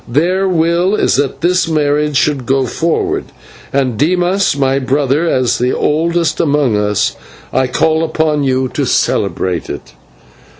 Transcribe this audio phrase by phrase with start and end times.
[0.07, 3.25] Their will it is that this marriage should go forward,
[3.71, 7.15] and Dimas, my brother, as the oldest among us,
[7.53, 9.93] I call upon you to celebrate it."